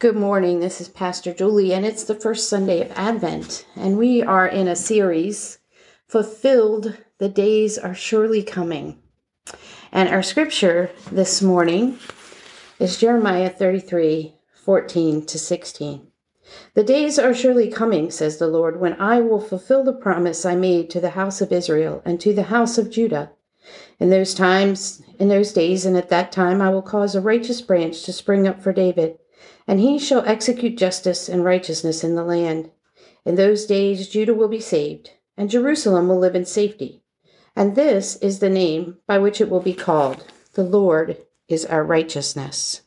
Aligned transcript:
Good 0.00 0.14
morning. 0.14 0.60
This 0.60 0.80
is 0.80 0.88
Pastor 0.88 1.34
Julie, 1.34 1.74
and 1.74 1.84
it's 1.84 2.04
the 2.04 2.14
first 2.14 2.48
Sunday 2.48 2.80
of 2.82 2.92
Advent, 2.92 3.66
and 3.74 3.98
we 3.98 4.22
are 4.22 4.46
in 4.46 4.68
a 4.68 4.76
series, 4.76 5.58
Fulfilled, 6.06 6.96
the 7.18 7.28
Days 7.28 7.76
Are 7.76 7.96
Surely 7.96 8.44
Coming. 8.44 9.00
And 9.90 10.08
our 10.08 10.22
scripture 10.22 10.92
this 11.10 11.42
morning 11.42 11.98
is 12.78 13.00
Jeremiah 13.00 13.50
33 13.50 14.36
14 14.54 15.26
to 15.26 15.36
16. 15.36 16.06
The 16.74 16.84
days 16.84 17.18
are 17.18 17.34
surely 17.34 17.68
coming, 17.68 18.12
says 18.12 18.38
the 18.38 18.46
Lord, 18.46 18.78
when 18.78 18.92
I 19.00 19.20
will 19.20 19.40
fulfill 19.40 19.82
the 19.82 19.92
promise 19.92 20.46
I 20.46 20.54
made 20.54 20.90
to 20.90 21.00
the 21.00 21.10
house 21.18 21.40
of 21.40 21.50
Israel 21.50 22.02
and 22.04 22.20
to 22.20 22.32
the 22.32 22.44
house 22.44 22.78
of 22.78 22.92
Judah. 22.92 23.32
In 23.98 24.10
those 24.10 24.32
times, 24.32 25.02
in 25.18 25.26
those 25.26 25.52
days, 25.52 25.84
and 25.84 25.96
at 25.96 26.08
that 26.10 26.30
time, 26.30 26.62
I 26.62 26.70
will 26.70 26.82
cause 26.82 27.16
a 27.16 27.20
righteous 27.20 27.60
branch 27.60 28.04
to 28.04 28.12
spring 28.12 28.46
up 28.46 28.62
for 28.62 28.72
David 28.72 29.18
and 29.66 29.80
he 29.80 29.98
shall 29.98 30.24
execute 30.24 30.78
justice 30.78 31.28
and 31.28 31.44
righteousness 31.44 32.02
in 32.02 32.14
the 32.14 32.24
land. 32.24 32.70
In 33.24 33.34
those 33.34 33.66
days 33.66 34.08
Judah 34.08 34.34
will 34.34 34.48
be 34.48 34.60
saved, 34.60 35.10
and 35.36 35.50
Jerusalem 35.50 36.08
will 36.08 36.18
live 36.18 36.34
in 36.34 36.44
safety. 36.44 37.02
And 37.54 37.76
this 37.76 38.16
is 38.16 38.38
the 38.38 38.48
name 38.48 38.96
by 39.06 39.18
which 39.18 39.40
it 39.40 39.50
will 39.50 39.60
be 39.60 39.74
called 39.74 40.24
The 40.54 40.64
Lord 40.64 41.18
is 41.48 41.66
our 41.66 41.84
righteousness. 41.84 42.82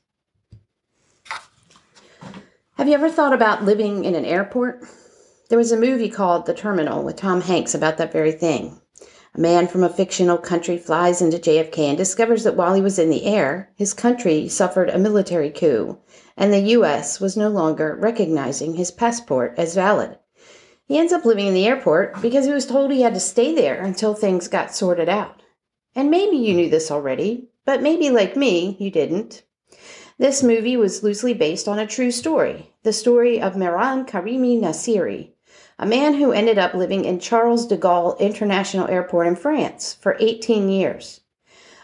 Have 2.76 2.88
you 2.88 2.96
ever 2.96 3.12
thought 3.12 3.34
about 3.34 3.64
living 3.64 4.06
in 4.06 4.16
an 4.16 4.26
airport? 4.26 4.84
There 5.50 5.58
was 5.58 5.72
a 5.72 5.80
movie 5.80 6.10
called 6.10 6.48
The 6.48 6.54
Terminal 6.56 7.04
with 7.04 7.18
Tom 7.18 7.42
Hanks 7.42 7.76
about 7.76 7.98
that 7.98 8.12
very 8.12 8.32
thing. 8.32 8.81
A 9.34 9.40
man 9.40 9.68
from 9.68 9.84
a 9.84 9.90
fictional 9.90 10.38
country 10.38 10.78
flies 10.78 11.22
into 11.22 11.38
JFK 11.38 11.78
and 11.80 11.98
discovers 11.98 12.44
that 12.44 12.58
while 12.58 12.74
he 12.74 12.82
was 12.82 13.00
in 13.00 13.10
the 13.10 13.24
air, 13.24 13.72
his 13.76 13.94
country 13.94 14.50
suffered 14.50 14.90
a 14.90 15.00
military 15.00 15.50
coup, 15.50 15.98
and 16.36 16.52
the 16.52 16.60
U.S. 16.76 17.22
was 17.22 17.38
no 17.38 17.48
longer 17.48 17.96
recognizing 17.96 18.74
his 18.74 18.92
passport 18.92 19.54
as 19.58 19.74
valid. 19.74 20.18
He 20.86 20.98
ends 20.98 21.14
up 21.14 21.24
living 21.24 21.48
in 21.48 21.54
the 21.54 21.66
airport 21.66 22.22
because 22.22 22.46
he 22.46 22.52
was 22.52 22.66
told 22.66 22.92
he 22.92 23.04
had 23.04 23.14
to 23.14 23.22
stay 23.22 23.56
there 23.56 23.82
until 23.82 24.14
things 24.14 24.50
got 24.50 24.76
sorted 24.76 25.08
out. 25.08 25.42
And 25.96 26.12
maybe 26.12 26.36
you 26.36 26.54
knew 26.54 26.70
this 26.70 26.92
already, 26.92 27.52
but 27.64 27.82
maybe 27.82 28.10
like 28.10 28.36
me, 28.36 28.76
you 28.82 28.92
didn't. 28.92 29.44
This 30.18 30.44
movie 30.44 30.76
was 30.76 31.04
loosely 31.04 31.34
based 31.34 31.70
on 31.70 31.80
a 31.80 31.88
true 31.88 32.12
story 32.12 32.74
the 32.84 32.92
story 32.92 33.40
of 33.40 33.54
Mehran 33.54 34.06
Karimi 34.08 34.60
Nasseri, 34.60 35.32
a 35.80 35.86
man 35.86 36.16
who 36.16 36.32
ended 36.32 36.58
up 36.58 36.74
living 36.74 37.06
in 37.06 37.20
Charles 37.20 37.66
de 37.66 37.78
Gaulle 37.78 38.18
International 38.20 38.88
Airport 38.88 39.28
in 39.28 39.36
France 39.36 39.94
for 39.94 40.18
18 40.20 40.70
years. 40.70 41.22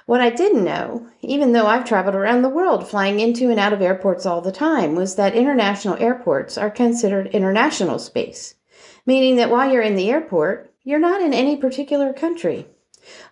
What 0.05 0.21
I 0.21 0.29
didn't 0.29 0.63
know, 0.63 1.07
even 1.21 1.51
though 1.51 1.67
I've 1.67 1.83
traveled 1.83 2.15
around 2.15 2.41
the 2.41 2.49
world 2.49 2.87
flying 2.87 3.19
into 3.19 3.49
and 3.49 3.59
out 3.59 3.73
of 3.73 3.81
airports 3.81 4.25
all 4.25 4.39
the 4.39 4.53
time, 4.53 4.95
was 4.95 5.15
that 5.15 5.35
international 5.35 5.97
airports 5.97 6.57
are 6.57 6.69
considered 6.69 7.27
international 7.27 7.99
space, 7.99 8.55
meaning 9.05 9.35
that 9.35 9.49
while 9.49 9.69
you're 9.69 9.81
in 9.81 9.95
the 9.95 10.09
airport, 10.09 10.73
you're 10.83 10.97
not 10.97 11.21
in 11.21 11.33
any 11.33 11.57
particular 11.57 12.13
country. 12.13 12.67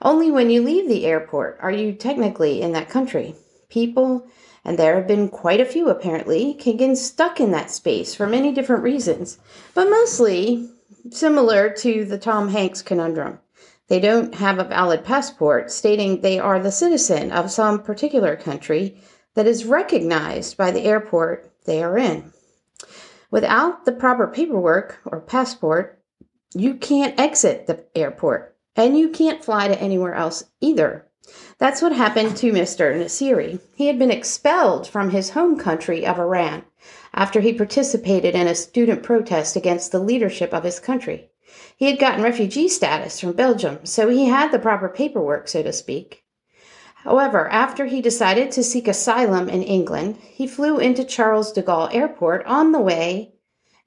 Only 0.02 0.30
when 0.32 0.50
you 0.50 0.62
leave 0.62 0.90
the 0.90 1.06
airport 1.06 1.58
are 1.62 1.72
you 1.72 1.94
technically 1.94 2.62
in 2.62 2.74
that 2.74 2.90
country. 2.90 3.36
People 3.70 4.28
and 4.66 4.80
there 4.80 4.96
have 4.96 5.08
been 5.08 5.30
quite 5.30 5.62
a 5.62 5.66
few 5.66 5.90
apparently, 5.90 6.56
can 6.56 6.76
get 6.76 6.98
stuck 6.98 7.40
in 7.40 7.52
that 7.52 7.70
space 7.70 8.16
for 8.16 8.26
many 8.26 8.52
different 8.52 8.84
reasons, 8.84 9.38
but 9.76 9.90
mostly 9.90 10.68
similar 11.12 11.70
to 11.70 12.04
the 12.04 12.18
Tom 12.18 12.50
Hanks 12.50 12.82
conundrum. 12.82 13.40
They 13.88 14.00
don't 14.00 14.34
have 14.34 14.58
a 14.58 14.64
valid 14.64 15.04
passport 15.04 15.72
stating 15.72 16.22
they 16.22 16.40
are 16.40 16.60
the 16.60 16.72
citizen 16.72 17.32
of 17.32 17.52
some 17.52 17.84
particular 17.84 18.36
country 18.36 19.00
that 19.36 19.46
is 19.46 19.66
recognized 19.66 20.58
by 20.58 20.72
the 20.72 20.82
airport 20.82 21.52
they 21.66 21.84
are 21.84 21.98
in. 21.98 22.34
Without 23.30 23.86
the 23.86 23.92
proper 23.92 24.28
paperwork 24.28 25.00
or 25.06 25.22
passport, 25.22 26.02
you 26.56 26.74
can't 26.74 27.20
exit 27.20 27.68
the 27.68 27.84
airport 27.96 28.56
and 28.76 28.98
you 28.98 29.10
can't 29.10 29.44
fly 29.44 29.68
to 29.68 29.80
anywhere 29.80 30.16
else 30.16 30.46
either. 30.62 31.05
That's 31.58 31.82
what 31.82 31.94
happened 31.94 32.36
to 32.38 32.52
Mr. 32.52 32.94
Nasseri. 32.94 33.60
He 33.76 33.88
had 33.88 33.98
been 33.98 34.12
expelled 34.12 34.88
from 34.88 35.12
his 35.12 35.30
home 35.30 35.58
country 35.58 36.06
of 36.06 36.20
Iran 36.20 36.66
after 37.14 37.40
he 37.40 37.54
participated 37.54 38.36
in 38.36 38.46
a 38.46 38.56
student 38.56 39.04
protest 39.04 39.56
against 39.56 39.94
the 39.94 40.00
leadership 40.00 40.54
of 40.54 40.66
his 40.66 40.82
country. 40.82 41.30
He 41.78 41.86
had 41.86 41.98
gotten 41.98 42.24
refugee 42.24 42.68
status 42.68 43.22
from 43.22 43.32
Belgium, 43.32 43.86
so 43.86 44.10
he 44.10 44.26
had 44.26 44.52
the 44.52 44.60
proper 44.60 44.90
paperwork, 44.90 45.48
so 45.48 45.64
to 45.64 45.72
speak. 45.72 46.26
However, 47.06 47.48
after 47.50 47.86
he 47.86 48.02
decided 48.02 48.52
to 48.52 48.64
seek 48.64 48.88
asylum 48.90 49.48
in 49.48 49.64
England, 49.64 50.18
he 50.22 50.48
flew 50.48 50.78
into 50.78 51.06
Charles 51.06 51.54
de 51.54 51.62
Gaulle 51.62 51.94
Airport 51.94 52.46
on 52.46 52.74
the 52.74 52.82
way, 52.82 53.36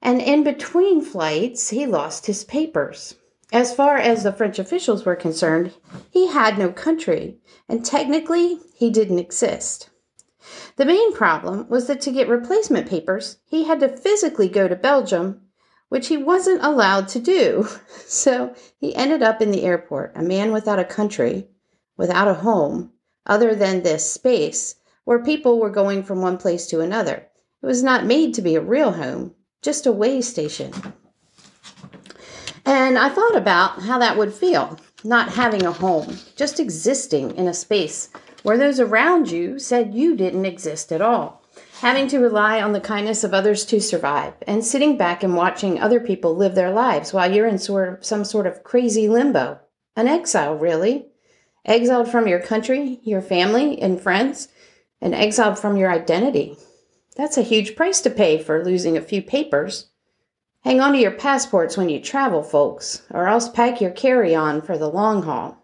and 0.01 0.21
in 0.21 0.43
between 0.43 1.01
flights, 1.01 1.69
he 1.69 1.85
lost 1.85 2.25
his 2.25 2.43
papers. 2.43 3.15
As 3.51 3.73
far 3.73 3.97
as 3.97 4.23
the 4.23 4.31
French 4.31 4.59
officials 4.59 5.05
were 5.05 5.15
concerned, 5.15 5.73
he 6.11 6.27
had 6.27 6.59
no 6.59 6.71
country, 6.71 7.39
and 7.67 7.83
technically, 7.83 8.59
he 8.75 8.91
didn't 8.91 9.17
exist. 9.17 9.89
The 10.75 10.85
main 10.85 11.13
problem 11.13 11.67
was 11.67 11.87
that 11.87 11.99
to 12.01 12.11
get 12.11 12.27
replacement 12.27 12.87
papers, 12.87 13.37
he 13.45 13.63
had 13.63 13.79
to 13.79 13.97
physically 13.97 14.49
go 14.49 14.67
to 14.67 14.75
Belgium, 14.75 15.41
which 15.89 16.07
he 16.07 16.17
wasn't 16.17 16.63
allowed 16.63 17.07
to 17.09 17.19
do. 17.19 17.67
So 18.05 18.55
he 18.79 18.95
ended 18.95 19.21
up 19.23 19.41
in 19.41 19.51
the 19.51 19.63
airport, 19.63 20.13
a 20.15 20.21
man 20.21 20.51
without 20.51 20.79
a 20.79 20.85
country, 20.85 21.47
without 21.97 22.27
a 22.27 22.33
home, 22.35 22.91
other 23.25 23.53
than 23.55 23.81
this 23.81 24.11
space 24.11 24.75
where 25.05 25.23
people 25.23 25.59
were 25.59 25.69
going 25.69 26.03
from 26.03 26.21
one 26.21 26.37
place 26.37 26.67
to 26.67 26.81
another. 26.81 27.27
It 27.61 27.65
was 27.65 27.83
not 27.83 28.05
made 28.05 28.33
to 28.35 28.41
be 28.41 28.55
a 28.55 28.61
real 28.61 28.91
home, 28.91 29.35
just 29.61 29.85
a 29.85 29.91
way 29.91 30.21
station. 30.21 30.71
And 32.69 32.99
I 32.99 33.09
thought 33.09 33.35
about 33.35 33.81
how 33.81 33.97
that 33.97 34.15
would 34.15 34.31
feel, 34.31 34.77
not 35.03 35.33
having 35.33 35.65
a 35.65 35.71
home, 35.71 36.19
just 36.35 36.59
existing 36.59 37.35
in 37.35 37.47
a 37.47 37.53
space 37.53 38.09
where 38.43 38.59
those 38.59 38.79
around 38.79 39.31
you 39.31 39.57
said 39.57 39.95
you 39.95 40.15
didn't 40.15 40.45
exist 40.45 40.91
at 40.91 41.01
all, 41.01 41.41
having 41.81 42.07
to 42.09 42.19
rely 42.19 42.61
on 42.61 42.73
the 42.73 42.79
kindness 42.79 43.23
of 43.23 43.33
others 43.33 43.65
to 43.65 43.81
survive, 43.81 44.35
and 44.45 44.63
sitting 44.63 44.99
back 44.99 45.23
and 45.23 45.35
watching 45.35 45.79
other 45.79 45.99
people 45.99 46.35
live 46.35 46.53
their 46.53 46.69
lives 46.69 47.11
while 47.11 47.33
you're 47.33 47.47
in 47.47 47.57
sort 47.57 47.91
of 47.91 48.05
some 48.05 48.23
sort 48.23 48.45
of 48.45 48.63
crazy 48.63 49.09
limbo. 49.09 49.59
An 49.95 50.07
exile, 50.07 50.53
really. 50.53 51.07
Exiled 51.65 52.07
from 52.07 52.27
your 52.27 52.39
country, 52.39 52.99
your 53.01 53.23
family, 53.23 53.81
and 53.81 53.99
friends, 53.99 54.47
and 55.01 55.15
exiled 55.15 55.57
from 55.57 55.75
your 55.75 55.91
identity. 55.91 56.55
That's 57.15 57.35
a 57.35 57.41
huge 57.41 57.75
price 57.75 57.99
to 58.01 58.11
pay 58.11 58.37
for 58.37 58.63
losing 58.63 58.95
a 58.95 59.01
few 59.01 59.23
papers. 59.23 59.89
Hang 60.63 60.81
on 60.81 60.91
to 60.91 60.99
your 60.99 61.11
passports 61.11 61.77
when 61.77 61.87
you 61.87 62.01
travel, 62.01 62.43
folks, 62.43 63.03
or 63.11 63.27
else 63.27 63.47
pack 63.47 63.79
your 63.79 63.91
carry 63.91 64.35
on 64.35 64.61
for 64.61 64.77
the 64.77 64.89
long 64.89 65.23
haul. 65.23 65.63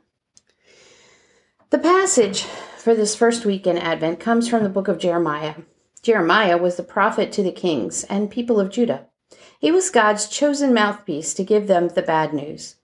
The 1.69 1.79
passage 1.79 2.44
for 2.78 2.95
this 2.95 3.16
first 3.16 3.45
week 3.45 3.67
in 3.67 3.78
Advent 3.78 4.22
comes 4.22 4.47
from 4.47 4.64
the 4.64 4.70
book 4.70 4.87
of 4.87 4.97
Jeremiah. 4.97 5.55
Jeremiah 6.02 6.58
was 6.58 6.78
the 6.78 6.84
prophet 6.84 7.34
to 7.34 7.43
the 7.43 7.52
kings 7.52 8.05
and 8.05 8.31
people 8.31 8.58
of 8.59 8.70
Judah. 8.70 9.08
He 9.59 9.70
was 9.70 9.90
God's 9.90 10.29
chosen 10.29 10.73
mouthpiece 10.73 11.34
to 11.34 11.43
give 11.43 11.67
them 11.67 11.90
the 11.90 12.02
bad 12.02 12.34
news. 12.34 12.75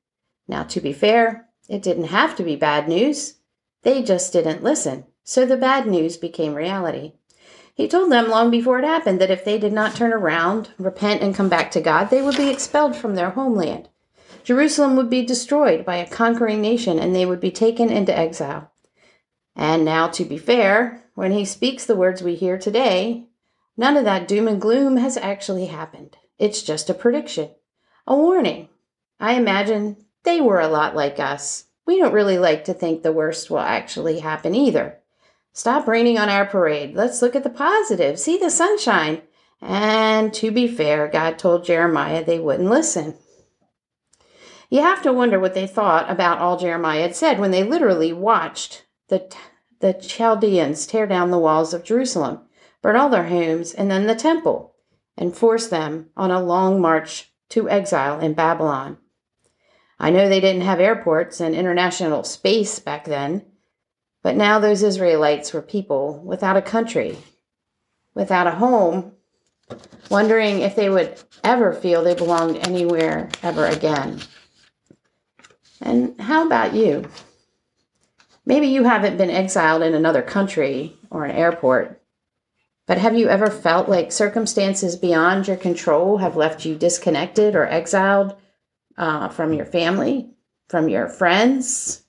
Now, 0.50 0.64
to 0.64 0.82
be 0.82 0.92
fair, 0.92 1.48
it 1.70 1.82
didn't 1.82 2.06
have 2.06 2.36
to 2.36 2.44
be 2.44 2.58
bad 2.58 2.90
news. 2.90 3.36
They 3.84 4.04
just 4.04 4.34
didn't 4.34 4.64
listen, 4.64 5.06
so 5.24 5.46
the 5.46 5.56
bad 5.56 5.88
news 5.88 6.18
became 6.18 6.56
reality. 6.56 7.14
He 7.74 7.88
told 7.88 8.12
them 8.12 8.30
long 8.30 8.52
before 8.52 8.80
it 8.80 8.86
happened 8.86 9.22
that 9.22 9.32
if 9.32 9.46
they 9.46 9.58
did 9.58 9.74
not 9.74 9.96
turn 9.96 10.14
around, 10.14 10.72
repent, 10.78 11.22
and 11.22 11.34
come 11.34 11.50
back 11.50 11.72
to 11.72 11.82
God, 11.82 12.10
they 12.10 12.22
would 12.22 12.38
be 12.38 12.50
expelled 12.50 12.96
from 12.96 13.16
their 13.16 13.32
homeland. 13.32 13.90
Jerusalem 14.44 14.96
would 14.96 15.10
be 15.10 15.26
destroyed 15.26 15.86
by 15.86 15.98
a 15.98 16.10
conquering 16.10 16.62
nation 16.62 17.00
and 17.00 17.16
they 17.16 17.26
would 17.26 17.40
be 17.40 17.52
taken 17.52 17.90
into 17.90 18.18
exile. 18.18 18.72
And 19.56 19.86
now, 19.86 20.08
to 20.10 20.26
be 20.26 20.38
fair, 20.38 21.04
when 21.16 21.32
he 21.32 21.46
speaks 21.46 21.86
the 21.86 21.96
words 21.96 22.22
we 22.22 22.36
hear 22.36 22.58
today, 22.58 23.28
none 23.78 23.98
of 23.98 24.06
that 24.06 24.28
doom 24.28 24.48
and 24.48 24.62
gloom 24.62 24.98
has 24.98 25.18
actually 25.18 25.68
happened. 25.68 26.18
It's 26.40 26.64
just 26.64 26.90
a 26.90 26.94
prediction, 26.94 27.52
a 28.08 28.16
warning. 28.16 28.70
I 29.20 29.34
imagine 29.34 29.98
they 30.24 30.42
were 30.42 30.60
a 30.60 30.68
lot 30.68 30.96
like 30.96 31.20
us. 31.20 31.66
We 31.86 31.98
don't 31.98 32.14
really 32.14 32.40
like 32.40 32.66
to 32.66 32.74
think 32.74 33.04
the 33.04 33.12
worst 33.12 33.50
will 33.50 33.60
actually 33.60 34.20
happen 34.20 34.56
either. 34.56 35.01
Stop 35.54 35.88
raining 35.88 36.18
on 36.18 36.30
our 36.30 36.46
parade. 36.46 36.96
Let's 36.96 37.22
look 37.22 37.36
at 37.36 37.44
the 37.44 37.50
positive. 37.50 38.20
See 38.20 38.38
the 38.38 38.50
sunshine. 38.50 39.22
And 39.62 40.34
to 40.36 40.52
be 40.52 40.68
fair, 40.68 41.08
God 41.08 41.38
told 41.38 41.66
Jeremiah 41.66 42.24
they 42.24 42.40
wouldn't 42.40 42.70
listen. 42.70 43.16
You 44.70 44.82
have 44.82 45.02
to 45.04 45.12
wonder 45.12 45.40
what 45.40 45.54
they 45.54 45.68
thought 45.68 46.10
about 46.10 46.40
all 46.40 46.58
Jeremiah 46.58 47.02
had 47.02 47.16
said 47.16 47.40
when 47.40 47.52
they 47.52 47.64
literally 47.64 48.14
watched 48.14 48.86
the, 49.10 49.30
the 49.82 49.94
Chaldeans 49.94 50.88
tear 50.88 51.06
down 51.06 51.30
the 51.30 51.38
walls 51.38 51.74
of 51.74 51.84
Jerusalem, 51.84 52.40
burn 52.82 52.96
all 52.96 53.10
their 53.10 53.28
homes, 53.28 53.74
and 53.74 53.92
then 53.92 54.08
the 54.08 54.16
temple, 54.16 54.74
and 55.18 55.36
force 55.36 55.68
them 55.68 56.10
on 56.16 56.32
a 56.32 56.42
long 56.42 56.80
march 56.80 57.34
to 57.50 57.70
exile 57.70 58.20
in 58.22 58.34
Babylon. 58.34 58.98
I 60.00 60.10
know 60.10 60.30
they 60.30 60.40
didn't 60.40 60.62
have 60.62 60.80
airports 60.80 61.42
and 61.42 61.54
international 61.54 62.24
space 62.24 62.80
back 62.80 63.04
then, 63.06 63.46
but 64.24 64.36
now 64.36 64.60
those 64.60 64.84
Israelites 64.84 65.54
were 65.54 65.62
people 65.62 66.22
without 66.24 66.58
a 66.58 66.62
country, 66.62 67.18
without 68.14 68.48
a 68.48 68.52
home, 68.52 69.14
wondering 70.10 70.60
if 70.60 70.76
they 70.76 70.90
would 70.90 71.20
ever 71.44 71.74
feel 71.74 72.04
they 72.04 72.16
belonged 72.16 72.58
anywhere 72.68 73.30
ever 73.42 73.66
again. 73.66 74.20
And 75.82 76.20
how 76.20 76.46
about 76.46 76.76
you? 76.76 77.10
Maybe 78.46 78.68
you 78.68 78.84
haven't 78.84 79.18
been 79.18 79.30
exiled 79.30 79.82
in 79.82 79.94
another 79.94 80.22
country 80.22 80.96
or 81.10 81.26
an 81.26 81.32
airport, 81.32 82.02
but 82.86 82.98
have 82.98 83.16
you 83.16 83.30
ever 83.30 83.50
felt 83.50 83.88
like 83.88 84.12
circumstances 84.12 84.96
beyond 84.96 85.48
your 85.48 85.58
control 85.58 86.18
have 86.18 86.36
left 86.36 86.66
you 86.66 86.76
disconnected 86.76 87.56
or 87.56 87.66
exiled 87.66 88.36
uh, 88.98 89.30
from 89.30 89.54
your 89.54 89.66
family, 89.66 90.30
from 90.68 90.90
your 90.90 91.08
friends, 91.08 92.04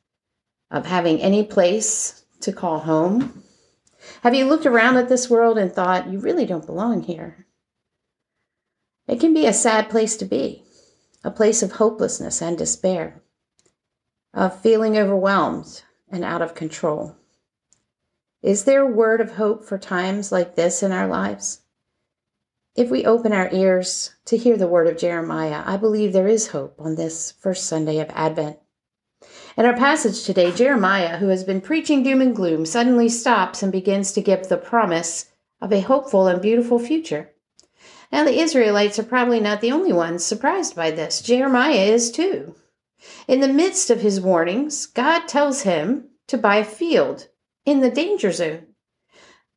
of 0.72 0.86
having 0.86 1.20
any 1.20 1.44
place 1.44 2.24
to 2.40 2.52
call 2.52 2.80
home? 2.80 3.44
Have 4.22 4.34
you 4.34 4.46
looked 4.46 4.66
around 4.66 4.96
at 4.96 5.08
this 5.08 5.30
world 5.30 5.58
and 5.58 5.72
thought, 5.72 6.10
you 6.10 6.18
really 6.18 6.46
don't 6.46 6.66
belong 6.66 7.02
here? 7.02 7.46
It 9.06 9.20
can 9.20 9.34
be 9.34 9.46
a 9.46 9.52
sad 9.52 9.88
place 9.90 10.16
to 10.16 10.24
be, 10.24 10.64
a 11.22 11.30
place 11.30 11.62
of 11.62 11.72
hopelessness 11.72 12.42
and 12.42 12.58
despair 12.58 13.22
of 14.34 14.58
feeling 14.60 14.96
overwhelmed 14.96 15.82
and 16.10 16.24
out 16.24 16.40
of 16.40 16.54
control. 16.54 17.14
Is 18.40 18.64
there 18.64 18.80
a 18.80 18.86
word 18.90 19.20
of 19.20 19.32
hope 19.32 19.64
for 19.64 19.78
times 19.78 20.32
like 20.32 20.56
this 20.56 20.82
in 20.82 20.90
our 20.90 21.06
lives? 21.06 21.60
If 22.74 22.90
we 22.90 23.04
open 23.04 23.34
our 23.34 23.50
ears 23.52 24.14
to 24.24 24.38
hear 24.38 24.56
the 24.56 24.66
word 24.66 24.86
of 24.86 24.96
Jeremiah, 24.96 25.62
I 25.66 25.76
believe 25.76 26.12
there 26.12 26.28
is 26.28 26.48
hope 26.48 26.74
on 26.78 26.94
this 26.94 27.32
first 27.32 27.66
Sunday 27.66 27.98
of 28.00 28.08
Advent. 28.14 28.58
In 29.54 29.66
our 29.66 29.76
passage 29.76 30.24
today, 30.24 30.50
Jeremiah, 30.50 31.18
who 31.18 31.28
has 31.28 31.44
been 31.44 31.60
preaching 31.60 32.02
doom 32.02 32.22
and 32.22 32.34
gloom, 32.34 32.64
suddenly 32.64 33.10
stops 33.10 33.62
and 33.62 33.70
begins 33.70 34.12
to 34.12 34.22
give 34.22 34.48
the 34.48 34.56
promise 34.56 35.30
of 35.60 35.72
a 35.72 35.80
hopeful 35.80 36.26
and 36.26 36.40
beautiful 36.40 36.78
future. 36.78 37.30
Now, 38.10 38.24
the 38.24 38.40
Israelites 38.40 38.98
are 38.98 39.04
probably 39.04 39.40
not 39.40 39.60
the 39.60 39.72
only 39.72 39.92
ones 39.92 40.24
surprised 40.24 40.74
by 40.74 40.90
this. 40.90 41.20
Jeremiah 41.20 41.84
is 41.84 42.10
too. 42.10 42.54
In 43.28 43.40
the 43.40 43.52
midst 43.52 43.90
of 43.90 44.00
his 44.00 44.22
warnings, 44.22 44.86
God 44.86 45.28
tells 45.28 45.62
him 45.62 46.06
to 46.28 46.38
buy 46.38 46.56
a 46.56 46.64
field 46.64 47.28
in 47.66 47.80
the 47.80 47.90
danger 47.90 48.32
zone. 48.32 48.68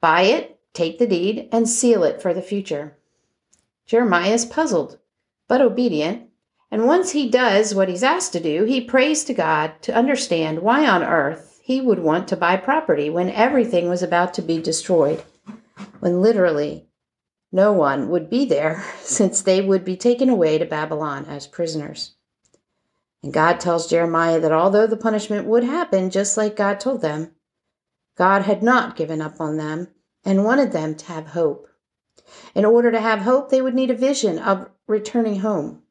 Buy 0.02 0.24
it, 0.24 0.60
take 0.74 1.00
the 1.00 1.08
deed, 1.08 1.48
and 1.54 1.70
seal 1.70 2.04
it 2.04 2.22
for 2.22 2.34
the 2.34 2.42
future. 2.42 2.98
Jeremiah 3.86 4.34
is 4.34 4.46
puzzled, 4.46 5.00
but 5.48 5.62
obedient, 5.62 6.30
and 6.72 6.88
once 6.88 7.12
he 7.12 7.30
does 7.30 7.76
what 7.76 7.90
he's 7.90 8.04
asked 8.04 8.34
to 8.34 8.40
do, 8.40 8.64
he 8.64 8.82
prays 8.82 9.24
to 9.26 9.34
God 9.34 9.82
to 9.84 9.96
understand 9.96 10.60
why 10.60 10.88
on 10.88 11.04
earth 11.04 11.60
he 11.64 11.80
would 11.82 12.00
want 12.00 12.28
to 12.28 12.38
buy 12.38 12.58
property 12.58 13.10
when 13.10 13.30
everything 13.30 13.90
was 13.90 14.04
about 14.04 14.34
to 14.36 14.42
be 14.42 14.62
destroyed, 14.62 15.24
when 16.00 16.22
literally 16.22 16.88
no 17.52 17.72
one 17.72 18.10
would 18.10 18.30
be 18.30 18.46
there 18.46 18.84
since 19.00 19.42
they 19.42 19.62
would 19.62 19.86
be 19.86 19.96
taken 19.96 20.30
away 20.30 20.58
to 20.58 20.66
Babylon 20.66 21.26
as 21.26 21.48
prisoners. 21.48 22.16
And 23.24 23.34
God 23.34 23.60
tells 23.60 23.90
Jeremiah 23.90 24.40
that 24.40 24.52
although 24.52 24.86
the 24.86 24.98
punishment 24.98 25.48
would 25.48 25.64
happen 25.64 26.10
just 26.10 26.38
like 26.38 26.56
God 26.56 26.80
told 26.80 27.02
them, 27.02 27.32
God 28.16 28.44
had 28.44 28.62
not 28.62 28.96
given 28.96 29.22
up 29.22 29.42
on 29.42 29.58
them 29.58 29.88
and 30.24 30.44
wanted 30.44 30.72
them 30.72 30.96
to 30.96 31.06
have 31.06 31.28
hope. 31.28 31.68
In 32.54 32.66
order 32.66 32.92
to 32.92 33.00
have 33.00 33.20
hope, 33.20 33.50
they 33.50 33.62
would 33.62 33.74
need 33.74 33.90
a 33.90 33.96
vision 33.96 34.38
of 34.40 34.70
returning 34.88 35.40
home. 35.40 35.82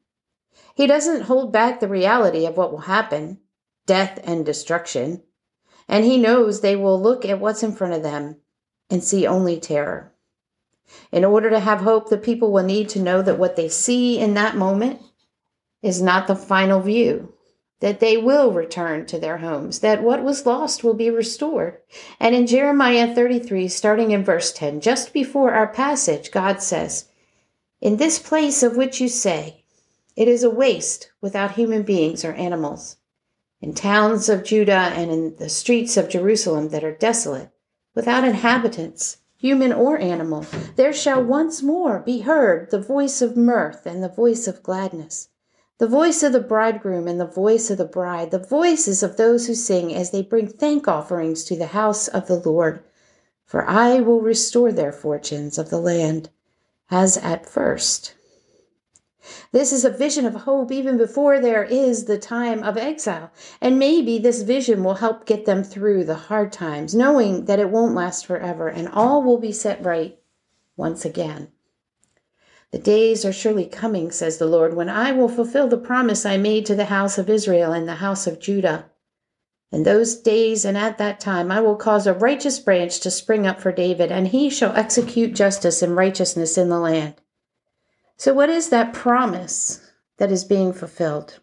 He 0.75 0.87
doesn't 0.87 1.23
hold 1.23 1.51
back 1.51 1.79
the 1.79 1.87
reality 1.87 2.45
of 2.45 2.57
what 2.57 2.71
will 2.71 2.79
happen 2.79 3.39
death 3.85 4.19
and 4.23 4.45
destruction. 4.45 5.21
And 5.87 6.05
he 6.05 6.17
knows 6.17 6.61
they 6.61 6.75
will 6.75 6.99
look 6.99 7.25
at 7.25 7.39
what's 7.39 7.63
in 7.63 7.71
front 7.71 7.93
of 7.93 8.03
them 8.03 8.37
and 8.89 9.03
see 9.03 9.27
only 9.27 9.59
terror. 9.59 10.11
In 11.11 11.25
order 11.25 11.49
to 11.49 11.59
have 11.59 11.81
hope, 11.81 12.09
the 12.09 12.17
people 12.17 12.51
will 12.51 12.63
need 12.63 12.89
to 12.89 13.01
know 13.01 13.21
that 13.21 13.39
what 13.39 13.55
they 13.55 13.69
see 13.69 14.19
in 14.19 14.33
that 14.35 14.55
moment 14.55 15.01
is 15.81 16.01
not 16.01 16.27
the 16.27 16.35
final 16.35 16.79
view, 16.79 17.33
that 17.79 17.99
they 17.99 18.17
will 18.17 18.51
return 18.51 19.05
to 19.07 19.19
their 19.19 19.37
homes, 19.37 19.79
that 19.79 20.03
what 20.03 20.23
was 20.23 20.45
lost 20.45 20.83
will 20.83 20.93
be 20.93 21.09
restored. 21.09 21.79
And 22.19 22.35
in 22.35 22.47
Jeremiah 22.47 23.13
33, 23.13 23.67
starting 23.67 24.11
in 24.11 24.23
verse 24.23 24.51
10, 24.53 24.81
just 24.81 25.13
before 25.13 25.53
our 25.53 25.67
passage, 25.67 26.31
God 26.31 26.61
says, 26.61 27.05
In 27.81 27.97
this 27.97 28.19
place 28.19 28.63
of 28.63 28.77
which 28.77 29.01
you 29.01 29.07
say, 29.07 29.64
it 30.15 30.27
is 30.27 30.43
a 30.43 30.49
waste 30.49 31.11
without 31.21 31.51
human 31.51 31.83
beings 31.83 32.23
or 32.23 32.33
animals. 32.33 32.97
In 33.61 33.73
towns 33.73 34.29
of 34.29 34.43
Judah 34.43 34.91
and 34.93 35.11
in 35.11 35.35
the 35.37 35.49
streets 35.49 35.97
of 35.97 36.09
Jerusalem 36.09 36.69
that 36.69 36.83
are 36.83 36.95
desolate, 36.95 37.49
without 37.93 38.23
inhabitants, 38.23 39.17
human 39.37 39.73
or 39.73 39.97
animal, 39.97 40.45
there 40.75 40.93
shall 40.93 41.23
once 41.23 41.61
more 41.61 41.99
be 41.99 42.21
heard 42.21 42.71
the 42.71 42.79
voice 42.79 43.21
of 43.21 43.35
mirth 43.35 43.85
and 43.85 44.03
the 44.03 44.09
voice 44.09 44.47
of 44.47 44.63
gladness 44.63 45.29
the 45.77 45.87
voice 45.87 46.23
of 46.23 46.31
the 46.31 46.39
bridegroom 46.39 47.05
and 47.05 47.19
the 47.19 47.25
voice 47.25 47.69
of 47.69 47.77
the 47.77 47.83
bride, 47.83 48.31
the 48.31 48.39
voices 48.39 49.03
of 49.03 49.17
those 49.17 49.47
who 49.47 49.53
sing 49.53 49.93
as 49.93 50.11
they 50.11 50.21
bring 50.21 50.47
thank 50.47 50.87
offerings 50.87 51.43
to 51.43 51.57
the 51.57 51.67
house 51.67 52.07
of 52.07 52.27
the 52.27 52.39
Lord. 52.39 52.81
For 53.45 53.67
I 53.67 53.99
will 53.99 54.21
restore 54.21 54.71
their 54.71 54.93
fortunes 54.93 55.57
of 55.57 55.69
the 55.69 55.79
land 55.79 56.29
as 56.89 57.17
at 57.17 57.45
first. 57.45 58.13
This 59.55 59.71
is 59.71 59.85
a 59.85 59.89
vision 59.89 60.25
of 60.25 60.35
hope 60.35 60.69
even 60.69 60.97
before 60.97 61.39
there 61.39 61.63
is 61.63 62.03
the 62.03 62.17
time 62.17 62.61
of 62.61 62.75
exile. 62.75 63.31
And 63.61 63.79
maybe 63.79 64.17
this 64.17 64.41
vision 64.41 64.83
will 64.83 64.95
help 64.95 65.25
get 65.25 65.45
them 65.45 65.63
through 65.63 66.03
the 66.03 66.27
hard 66.27 66.51
times, 66.51 66.93
knowing 66.93 67.45
that 67.45 67.61
it 67.61 67.69
won't 67.69 67.95
last 67.95 68.25
forever 68.25 68.67
and 68.67 68.89
all 68.89 69.23
will 69.23 69.37
be 69.37 69.53
set 69.53 69.81
right 69.81 70.19
once 70.75 71.05
again. 71.05 71.53
The 72.71 72.79
days 72.79 73.23
are 73.23 73.31
surely 73.31 73.65
coming, 73.65 74.11
says 74.11 74.39
the 74.39 74.45
Lord, 74.45 74.75
when 74.75 74.89
I 74.89 75.13
will 75.13 75.29
fulfill 75.29 75.69
the 75.69 75.77
promise 75.77 76.25
I 76.25 76.35
made 76.35 76.65
to 76.65 76.75
the 76.75 76.91
house 76.91 77.17
of 77.17 77.29
Israel 77.29 77.71
and 77.71 77.87
the 77.87 77.95
house 77.95 78.27
of 78.27 78.41
Judah. 78.41 78.87
In 79.71 79.83
those 79.83 80.17
days 80.17 80.65
and 80.65 80.77
at 80.77 80.97
that 80.97 81.21
time 81.21 81.49
I 81.49 81.61
will 81.61 81.77
cause 81.77 82.07
a 82.07 82.13
righteous 82.13 82.59
branch 82.59 82.99
to 82.99 83.09
spring 83.09 83.47
up 83.47 83.61
for 83.61 83.71
David, 83.71 84.11
and 84.11 84.27
he 84.27 84.49
shall 84.49 84.75
execute 84.75 85.33
justice 85.33 85.81
and 85.81 85.95
righteousness 85.95 86.57
in 86.57 86.67
the 86.67 86.77
land. 86.77 87.21
So, 88.17 88.33
what 88.33 88.49
is 88.49 88.69
that 88.69 88.93
promise 88.93 89.91
that 90.17 90.31
is 90.31 90.45
being 90.45 90.71
fulfilled? 90.71 91.39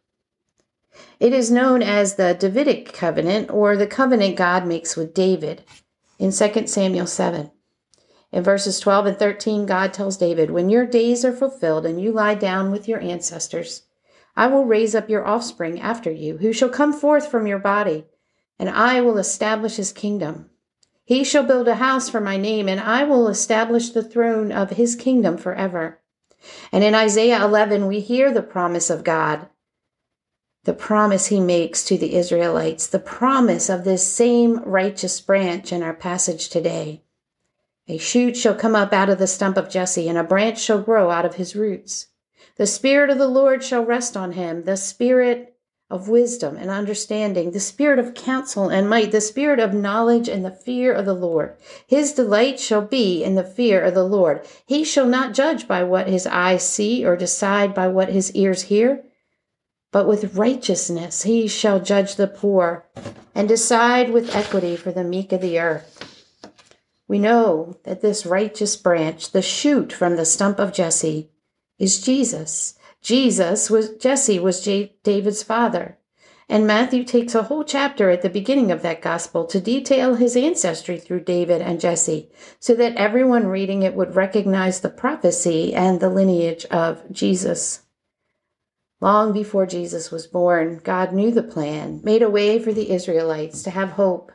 It 1.20 1.32
is 1.32 1.50
known 1.50 1.82
as 1.82 2.14
the 2.14 2.34
Davidic 2.34 2.92
covenant 2.92 3.50
or 3.50 3.76
the 3.76 3.86
covenant 3.86 4.36
God 4.36 4.66
makes 4.66 4.96
with 4.96 5.14
David 5.14 5.64
in 6.18 6.32
2 6.32 6.66
Samuel 6.66 7.06
7. 7.06 7.50
In 8.32 8.42
verses 8.42 8.80
12 8.80 9.06
and 9.06 9.18
13, 9.18 9.66
God 9.66 9.92
tells 9.92 10.16
David, 10.16 10.50
When 10.50 10.70
your 10.70 10.86
days 10.86 11.24
are 11.24 11.32
fulfilled 11.32 11.84
and 11.84 12.00
you 12.00 12.12
lie 12.12 12.34
down 12.34 12.70
with 12.70 12.88
your 12.88 13.00
ancestors, 13.00 13.82
I 14.34 14.46
will 14.46 14.64
raise 14.64 14.94
up 14.94 15.10
your 15.10 15.26
offspring 15.26 15.80
after 15.80 16.10
you, 16.10 16.38
who 16.38 16.52
shall 16.52 16.70
come 16.70 16.94
forth 16.94 17.28
from 17.28 17.46
your 17.46 17.58
body, 17.58 18.06
and 18.58 18.70
I 18.70 19.02
will 19.02 19.18
establish 19.18 19.76
his 19.76 19.92
kingdom. 19.92 20.48
He 21.04 21.24
shall 21.24 21.42
build 21.42 21.68
a 21.68 21.74
house 21.74 22.08
for 22.08 22.20
my 22.20 22.38
name, 22.38 22.68
and 22.68 22.80
I 22.80 23.04
will 23.04 23.28
establish 23.28 23.90
the 23.90 24.02
throne 24.02 24.50
of 24.50 24.70
his 24.70 24.96
kingdom 24.96 25.36
forever. 25.36 26.00
And 26.70 26.82
in 26.82 26.94
Isaiah 26.94 27.44
11, 27.44 27.86
we 27.86 28.00
hear 28.00 28.32
the 28.32 28.42
promise 28.42 28.90
of 28.90 29.04
God, 29.04 29.48
the 30.64 30.72
promise 30.72 31.26
he 31.26 31.40
makes 31.40 31.84
to 31.84 31.98
the 31.98 32.14
Israelites, 32.14 32.86
the 32.86 32.98
promise 32.98 33.68
of 33.68 33.84
this 33.84 34.06
same 34.06 34.58
righteous 34.64 35.20
branch 35.20 35.72
in 35.72 35.82
our 35.82 35.94
passage 35.94 36.48
today. 36.48 37.02
A 37.88 37.98
shoot 37.98 38.36
shall 38.36 38.54
come 38.54 38.76
up 38.76 38.92
out 38.92 39.08
of 39.08 39.18
the 39.18 39.26
stump 39.26 39.56
of 39.56 39.68
Jesse, 39.68 40.08
and 40.08 40.16
a 40.16 40.22
branch 40.22 40.60
shall 40.60 40.80
grow 40.80 41.10
out 41.10 41.24
of 41.24 41.34
his 41.34 41.56
roots. 41.56 42.08
The 42.56 42.66
Spirit 42.66 43.10
of 43.10 43.18
the 43.18 43.28
Lord 43.28 43.64
shall 43.64 43.84
rest 43.84 44.16
on 44.16 44.32
him, 44.32 44.64
the 44.64 44.76
Spirit 44.76 45.51
of 45.92 46.08
wisdom 46.08 46.56
and 46.56 46.70
understanding, 46.70 47.50
the 47.50 47.60
Spirit 47.60 47.98
of 47.98 48.14
counsel 48.14 48.70
and 48.70 48.88
might, 48.88 49.12
the 49.12 49.20
Spirit 49.20 49.60
of 49.60 49.74
knowledge 49.74 50.26
and 50.26 50.42
the 50.42 50.50
fear 50.50 50.90
of 50.90 51.04
the 51.04 51.14
Lord. 51.14 51.54
His 51.86 52.14
delight 52.14 52.58
shall 52.58 52.80
be 52.80 53.22
in 53.22 53.34
the 53.34 53.44
fear 53.44 53.82
of 53.82 53.92
the 53.92 54.02
Lord. 54.02 54.44
He 54.66 54.84
shall 54.84 55.06
not 55.06 55.34
judge 55.34 55.68
by 55.68 55.84
what 55.84 56.08
his 56.08 56.26
eyes 56.26 56.66
see 56.66 57.04
or 57.04 57.14
decide 57.14 57.74
by 57.74 57.88
what 57.88 58.08
his 58.08 58.34
ears 58.34 58.62
hear, 58.62 59.04
but 59.92 60.08
with 60.08 60.34
righteousness 60.34 61.24
he 61.24 61.46
shall 61.46 61.78
judge 61.78 62.16
the 62.16 62.26
poor 62.26 62.86
and 63.34 63.46
decide 63.46 64.10
with 64.10 64.34
equity 64.34 64.76
for 64.76 64.92
the 64.92 65.04
meek 65.04 65.30
of 65.30 65.42
the 65.42 65.60
earth. 65.60 65.98
We 67.06 67.18
know 67.18 67.76
that 67.84 68.00
this 68.00 68.24
righteous 68.24 68.76
branch, 68.76 69.32
the 69.32 69.42
shoot 69.42 69.92
from 69.92 70.16
the 70.16 70.24
stump 70.24 70.58
of 70.58 70.72
Jesse, 70.72 71.28
is 71.78 72.00
Jesus. 72.00 72.78
Jesus 73.02 73.68
was 73.68 73.90
Jesse 73.96 74.38
was 74.38 74.64
J- 74.64 74.94
David's 75.02 75.42
father. 75.42 75.98
And 76.48 76.66
Matthew 76.66 77.02
takes 77.04 77.34
a 77.34 77.44
whole 77.44 77.64
chapter 77.64 78.10
at 78.10 78.22
the 78.22 78.28
beginning 78.28 78.70
of 78.70 78.82
that 78.82 79.00
gospel 79.00 79.46
to 79.46 79.60
detail 79.60 80.16
his 80.16 80.36
ancestry 80.36 80.98
through 80.98 81.20
David 81.20 81.62
and 81.62 81.80
Jesse, 81.80 82.30
so 82.60 82.74
that 82.74 82.94
everyone 82.96 83.46
reading 83.46 83.82
it 83.82 83.94
would 83.94 84.16
recognize 84.16 84.80
the 84.80 84.90
prophecy 84.90 85.72
and 85.72 85.98
the 85.98 86.10
lineage 86.10 86.66
of 86.66 87.10
Jesus. 87.10 87.82
Long 89.00 89.32
before 89.32 89.66
Jesus 89.66 90.10
was 90.10 90.26
born, 90.26 90.80
God 90.84 91.12
knew 91.12 91.30
the 91.30 91.42
plan, 91.42 92.00
made 92.04 92.22
a 92.22 92.30
way 92.30 92.58
for 92.58 92.72
the 92.72 92.90
Israelites 92.90 93.62
to 93.62 93.70
have 93.70 93.92
hope, 93.92 94.30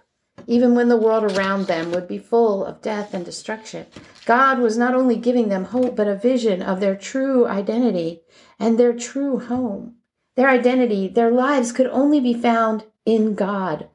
even 0.45 0.75
when 0.75 0.89
the 0.89 0.97
world 0.97 1.23
around 1.23 1.67
them 1.67 1.91
would 1.91 2.07
be 2.07 2.17
full 2.17 2.65
of 2.65 2.81
death 2.81 3.13
and 3.13 3.23
destruction. 3.23 3.85
God 4.27 4.59
was 4.59 4.77
not 4.77 4.93
only 4.93 5.15
giving 5.15 5.47
them 5.47 5.63
hope, 5.63 5.95
but 5.95 6.09
a 6.09 6.13
vision 6.13 6.61
of 6.61 6.81
their 6.81 6.97
true 6.97 7.47
identity 7.47 8.23
and 8.59 8.77
their 8.77 8.91
true 8.91 9.39
home. 9.39 9.95
Their 10.35 10.49
identity, 10.49 11.07
their 11.07 11.31
lives 11.31 11.71
could 11.71 11.87
only 11.87 12.19
be 12.19 12.33
found 12.33 12.83
in 13.05 13.35
God. 13.35 13.87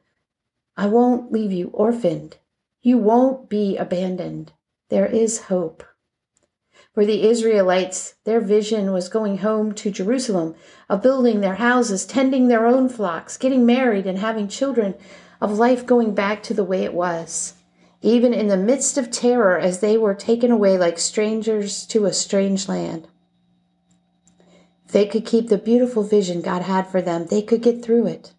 I 0.75 0.87
won't 0.87 1.31
leave 1.31 1.51
you 1.51 1.67
orphaned. 1.67 2.37
You 2.81 2.97
won't 2.97 3.47
be 3.47 3.77
abandoned. 3.77 4.53
There 4.89 5.05
is 5.05 5.41
hope. 5.41 5.83
For 6.95 7.05
the 7.05 7.27
Israelites, 7.27 8.15
their 8.23 8.41
vision 8.41 8.91
was 8.91 9.09
going 9.09 9.37
home 9.37 9.71
to 9.75 9.91
Jerusalem, 9.91 10.55
of 10.89 11.03
building 11.03 11.41
their 11.41 11.55
houses, 11.55 12.07
tending 12.07 12.47
their 12.47 12.65
own 12.65 12.89
flocks, 12.89 13.37
getting 13.37 13.67
married, 13.67 14.07
and 14.07 14.17
having 14.17 14.47
children, 14.47 14.95
of 15.39 15.59
life 15.59 15.85
going 15.85 16.15
back 16.15 16.41
to 16.41 16.55
the 16.55 16.63
way 16.63 16.83
it 16.83 16.95
was. 16.95 17.53
Even 18.03 18.31
in 18.33 18.49
the 18.49 18.57
midst 18.57 18.99
of 18.99 19.09
terror, 19.09 19.57
as 19.57 19.79
they 19.79 19.97
were 19.97 20.13
taken 20.13 20.51
away 20.51 20.77
like 20.77 20.99
strangers 20.99 21.87
to 21.87 22.05
a 22.05 22.13
strange 22.13 22.69
land 22.69 23.07
they 24.93 25.07
could 25.07 25.25
keep 25.25 25.49
the 25.49 25.57
beautiful 25.57 26.03
vision 26.03 26.41
God 26.41 26.61
had 26.61 26.87
for 26.87 27.01
them, 27.01 27.25
they 27.25 27.41
could 27.41 27.63
get 27.63 27.83
through 27.83 28.05
it. 28.07 28.33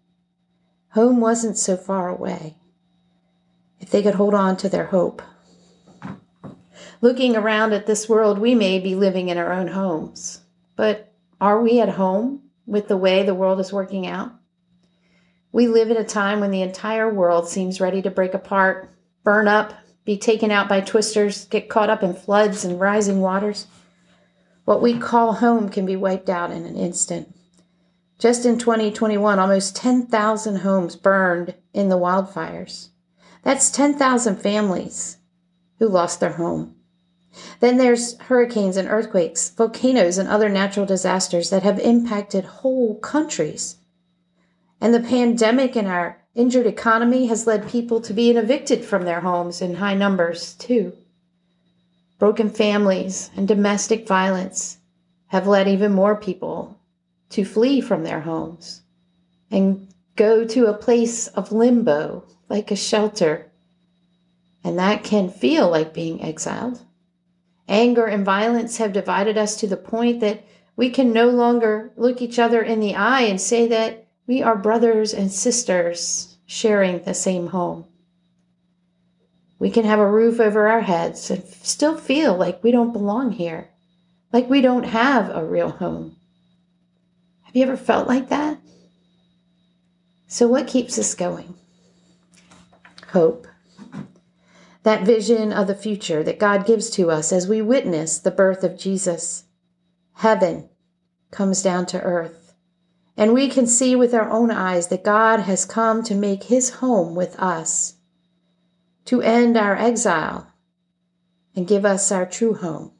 Home 0.91 1.19
wasn't 1.19 1.57
so 1.57 1.75
far 1.75 2.07
away. 2.07 2.55
If 3.81 3.91
they 3.91 4.01
could 4.01 4.15
hold 4.15 4.33
on 4.33 4.55
to 4.57 4.69
their 4.69 4.85
hope. 4.85 5.21
Looking 7.01 7.35
around 7.35 7.73
at 7.73 7.85
this 7.85 8.07
world, 8.07 8.39
we 8.39 8.55
may 8.55 8.79
be 8.79 8.95
living 8.95 9.27
in 9.27 9.37
our 9.37 9.51
own 9.51 9.67
homes, 9.67 10.41
but 10.77 11.11
are 11.41 11.61
we 11.61 11.81
at 11.81 11.89
home 11.89 12.43
with 12.65 12.87
the 12.87 12.97
way 12.97 13.23
the 13.23 13.35
world 13.35 13.59
is 13.59 13.73
working 13.73 14.07
out? 14.07 14.31
We 15.51 15.67
live 15.67 15.91
at 15.91 15.99
a 15.99 16.05
time 16.05 16.39
when 16.39 16.51
the 16.51 16.61
entire 16.61 17.13
world 17.13 17.49
seems 17.49 17.81
ready 17.81 18.01
to 18.01 18.09
break 18.09 18.33
apart, 18.33 18.94
burn 19.25 19.49
up, 19.49 19.73
be 20.05 20.17
taken 20.17 20.51
out 20.51 20.69
by 20.69 20.79
twisters, 20.79 21.45
get 21.45 21.67
caught 21.67 21.89
up 21.89 22.03
in 22.03 22.13
floods 22.13 22.63
and 22.63 22.79
rising 22.79 23.19
waters. 23.19 23.67
What 24.63 24.81
we 24.81 24.97
call 24.97 25.33
home 25.33 25.67
can 25.67 25.85
be 25.85 25.95
wiped 25.95 26.29
out 26.29 26.51
in 26.51 26.65
an 26.65 26.77
instant. 26.77 27.35
Just 28.17 28.45
in 28.45 28.57
2021, 28.57 29.39
almost 29.39 29.75
10,000 29.75 30.57
homes 30.57 30.95
burned 30.95 31.55
in 31.73 31.89
the 31.89 31.97
wildfires. 31.97 32.89
That's 33.41 33.69
10,000 33.71 34.37
families 34.37 35.17
who 35.79 35.89
lost 35.89 36.19
their 36.19 36.33
home. 36.33 36.75
Then 37.59 37.77
there's 37.77 38.17
hurricanes 38.21 38.77
and 38.77 38.87
earthquakes, 38.87 39.49
volcanoes, 39.49 40.17
and 40.17 40.29
other 40.29 40.49
natural 40.49 40.85
disasters 40.85 41.49
that 41.49 41.63
have 41.63 41.79
impacted 41.79 42.45
whole 42.45 42.97
countries. 42.99 43.77
And 44.79 44.93
the 44.93 45.01
pandemic 45.01 45.75
and 45.75 45.87
our 45.87 46.24
injured 46.35 46.67
economy 46.67 47.25
has 47.27 47.47
led 47.47 47.69
people 47.69 48.01
to 48.01 48.13
being 48.13 48.37
evicted 48.37 48.83
from 48.83 49.03
their 49.03 49.21
homes 49.21 49.61
in 49.61 49.75
high 49.75 49.95
numbers, 49.95 50.53
too. 50.53 50.93
Broken 52.19 52.49
families 52.49 53.31
and 53.35 53.47
domestic 53.47 54.07
violence 54.07 54.77
have 55.27 55.47
led 55.47 55.67
even 55.67 55.93
more 55.93 56.15
people 56.15 56.77
to 57.29 57.43
flee 57.43 57.81
from 57.81 58.03
their 58.03 58.21
homes 58.21 58.81
and 59.49 59.87
go 60.15 60.45
to 60.45 60.67
a 60.67 60.77
place 60.77 61.27
of 61.27 61.51
limbo, 61.51 62.23
like 62.49 62.71
a 62.71 62.75
shelter. 62.75 63.51
And 64.63 64.77
that 64.79 65.03
can 65.03 65.29
feel 65.29 65.69
like 65.69 65.93
being 65.93 66.21
exiled. 66.21 66.81
Anger 67.67 68.05
and 68.05 68.23
violence 68.23 68.77
have 68.77 68.93
divided 68.93 69.37
us 69.37 69.55
to 69.57 69.67
the 69.67 69.77
point 69.77 70.19
that 70.19 70.43
we 70.75 70.89
can 70.89 71.11
no 71.11 71.29
longer 71.29 71.91
look 71.95 72.21
each 72.21 72.37
other 72.37 72.61
in 72.61 72.79
the 72.79 72.95
eye 72.95 73.21
and 73.21 73.39
say 73.39 73.67
that 73.67 74.04
we 74.27 74.41
are 74.41 74.55
brothers 74.55 75.13
and 75.13 75.31
sisters 75.31 76.37
sharing 76.45 77.03
the 77.03 77.13
same 77.13 77.47
home. 77.47 77.85
We 79.59 79.69
can 79.69 79.85
have 79.85 79.99
a 79.99 80.09
roof 80.09 80.39
over 80.39 80.67
our 80.67 80.81
heads 80.81 81.29
and 81.31 81.43
still 81.43 81.95
feel 81.95 82.35
like 82.35 82.63
we 82.63 82.71
don't 82.71 82.93
belong 82.93 83.31
here, 83.31 83.69
like 84.33 84.49
we 84.49 84.61
don't 84.61 84.83
have 84.83 85.29
a 85.29 85.45
real 85.45 85.69
home. 85.69 86.17
Have 87.43 87.55
you 87.55 87.63
ever 87.63 87.77
felt 87.77 88.07
like 88.07 88.29
that? 88.29 88.59
So, 90.27 90.47
what 90.47 90.67
keeps 90.67 90.99
us 90.99 91.15
going? 91.15 91.55
Hope. 93.09 93.47
That 94.83 95.05
vision 95.05 95.53
of 95.53 95.67
the 95.67 95.75
future 95.75 96.21
that 96.23 96.37
God 96.37 96.65
gives 96.65 96.89
to 96.91 97.09
us 97.09 97.31
as 97.31 97.47
we 97.47 97.61
witness 97.61 98.19
the 98.19 98.31
birth 98.31 98.63
of 98.63 98.77
Jesus. 98.77 99.45
Heaven 100.15 100.69
comes 101.31 101.63
down 101.63 101.85
to 101.87 102.01
earth. 102.01 102.44
And 103.17 103.33
we 103.33 103.47
can 103.47 103.65
see 103.65 103.95
with 103.95 104.13
our 104.13 104.29
own 104.29 104.51
eyes 104.51 104.87
that 104.87 105.03
God 105.03 105.41
has 105.41 105.65
come 105.65 106.03
to 106.03 106.15
make 106.15 106.43
his 106.43 106.69
home 106.75 107.15
with 107.15 107.39
us 107.39 107.95
to 109.05 109.21
end 109.21 109.55
our 109.55 109.75
exile 109.75 110.47
and 111.55 111.67
give 111.67 111.85
us 111.85 112.11
our 112.11 112.25
true 112.25 112.55
home. 112.55 112.91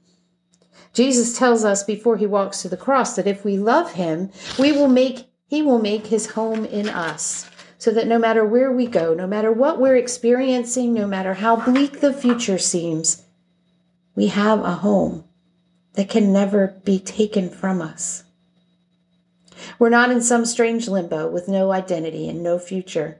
Jesus 0.93 1.37
tells 1.37 1.65
us 1.65 1.83
before 1.83 2.15
he 2.17 2.25
walks 2.25 2.61
to 2.61 2.69
the 2.69 2.77
cross 2.77 3.15
that 3.15 3.27
if 3.27 3.43
we 3.43 3.57
love 3.57 3.93
him, 3.93 4.31
we 4.57 4.71
will 4.71 4.87
make 4.87 5.27
he 5.47 5.61
will 5.61 5.79
make 5.79 6.07
his 6.07 6.31
home 6.31 6.65
in 6.65 6.89
us. 6.89 7.49
So 7.77 7.91
that 7.91 8.07
no 8.07 8.17
matter 8.17 8.43
where 8.43 8.71
we 8.71 8.87
go, 8.87 9.13
no 9.13 9.27
matter 9.27 9.51
what 9.51 9.79
we're 9.79 9.97
experiencing, 9.97 10.93
no 10.93 11.05
matter 11.05 11.35
how 11.35 11.57
bleak 11.57 11.99
the 11.99 12.13
future 12.13 12.57
seems, 12.57 13.23
we 14.15 14.27
have 14.27 14.61
a 14.61 14.75
home 14.75 15.25
that 15.93 16.09
can 16.09 16.33
never 16.33 16.79
be 16.83 16.97
taken 16.99 17.49
from 17.49 17.81
us. 17.81 18.24
We're 19.79 19.89
not 19.89 20.11
in 20.11 20.21
some 20.21 20.45
strange 20.45 20.87
limbo 20.87 21.29
with 21.29 21.47
no 21.47 21.71
identity 21.71 22.29
and 22.29 22.41
no 22.41 22.59
future. 22.59 23.19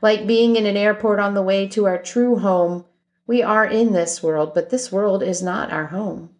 Like 0.00 0.26
being 0.26 0.56
in 0.56 0.66
an 0.66 0.76
airport 0.76 1.18
on 1.18 1.34
the 1.34 1.42
way 1.42 1.66
to 1.68 1.86
our 1.86 1.98
true 1.98 2.38
home, 2.38 2.84
we 3.26 3.42
are 3.42 3.64
in 3.64 3.92
this 3.92 4.22
world, 4.22 4.52
but 4.54 4.70
this 4.70 4.92
world 4.92 5.22
is 5.22 5.42
not 5.42 5.72
our 5.72 5.86
home. 5.86 6.30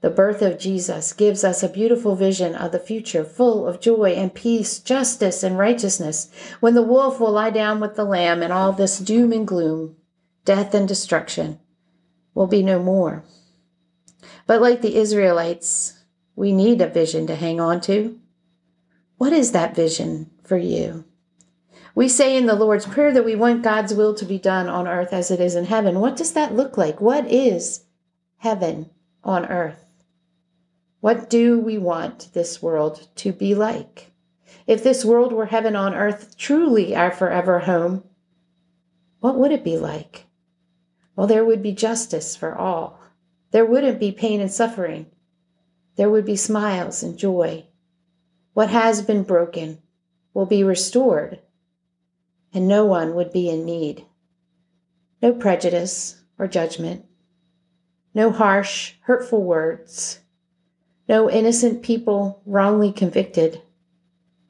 The 0.00 0.10
birth 0.10 0.42
of 0.42 0.58
Jesus 0.58 1.12
gives 1.12 1.42
us 1.42 1.62
a 1.62 1.68
beautiful 1.68 2.14
vision 2.14 2.54
of 2.54 2.70
the 2.70 2.78
future, 2.78 3.24
full 3.24 3.66
of 3.66 3.80
joy 3.80 4.12
and 4.12 4.32
peace, 4.32 4.78
justice 4.78 5.42
and 5.42 5.58
righteousness, 5.58 6.30
when 6.60 6.74
the 6.74 6.82
wolf 6.82 7.18
will 7.18 7.32
lie 7.32 7.50
down 7.50 7.80
with 7.80 7.96
the 7.96 8.04
lamb 8.04 8.42
and 8.42 8.52
all 8.52 8.72
this 8.72 8.98
doom 8.98 9.32
and 9.32 9.46
gloom, 9.46 9.96
death 10.44 10.74
and 10.74 10.86
destruction 10.86 11.58
will 12.34 12.46
be 12.46 12.62
no 12.62 12.78
more. 12.78 13.24
But 14.46 14.60
like 14.60 14.82
the 14.82 14.96
Israelites, 14.96 15.95
we 16.36 16.52
need 16.52 16.80
a 16.80 16.86
vision 16.86 17.26
to 17.26 17.34
hang 17.34 17.58
on 17.58 17.80
to. 17.80 18.20
What 19.16 19.32
is 19.32 19.52
that 19.52 19.74
vision 19.74 20.30
for 20.44 20.58
you? 20.58 21.04
We 21.94 22.08
say 22.08 22.36
in 22.36 22.44
the 22.44 22.54
Lord's 22.54 22.84
Prayer 22.84 23.10
that 23.14 23.24
we 23.24 23.34
want 23.34 23.62
God's 23.62 23.94
will 23.94 24.14
to 24.14 24.26
be 24.26 24.38
done 24.38 24.68
on 24.68 24.86
earth 24.86 25.14
as 25.14 25.30
it 25.30 25.40
is 25.40 25.54
in 25.54 25.64
heaven. 25.64 25.98
What 25.98 26.14
does 26.14 26.34
that 26.34 26.54
look 26.54 26.76
like? 26.76 27.00
What 27.00 27.26
is 27.32 27.84
heaven 28.36 28.90
on 29.24 29.46
earth? 29.46 29.82
What 31.00 31.30
do 31.30 31.58
we 31.58 31.78
want 31.78 32.28
this 32.34 32.60
world 32.60 33.08
to 33.16 33.32
be 33.32 33.54
like? 33.54 34.10
If 34.66 34.84
this 34.84 35.04
world 35.06 35.32
were 35.32 35.46
heaven 35.46 35.74
on 35.74 35.94
earth, 35.94 36.36
truly 36.36 36.94
our 36.94 37.10
forever 37.10 37.60
home, 37.60 38.04
what 39.20 39.36
would 39.36 39.52
it 39.52 39.64
be 39.64 39.78
like? 39.78 40.26
Well, 41.14 41.26
there 41.26 41.46
would 41.46 41.62
be 41.62 41.72
justice 41.72 42.36
for 42.36 42.54
all. 42.54 43.00
There 43.52 43.64
wouldn't 43.64 43.98
be 43.98 44.12
pain 44.12 44.42
and 44.42 44.52
suffering. 44.52 45.06
There 45.96 46.10
would 46.10 46.24
be 46.24 46.36
smiles 46.36 47.02
and 47.02 47.18
joy. 47.18 47.66
What 48.52 48.70
has 48.70 49.02
been 49.02 49.22
broken 49.22 49.82
will 50.32 50.46
be 50.46 50.62
restored 50.62 51.40
and 52.56 52.66
no 52.66 52.86
one 52.86 53.14
would 53.14 53.32
be 53.32 53.50
in 53.50 53.66
need. 53.66 54.06
No 55.20 55.34
prejudice 55.34 56.22
or 56.38 56.46
judgment, 56.46 57.04
no 58.14 58.30
harsh, 58.30 58.94
hurtful 59.02 59.42
words, 59.42 60.20
no 61.06 61.30
innocent 61.30 61.82
people 61.82 62.40
wrongly 62.46 62.92
convicted, 62.92 63.60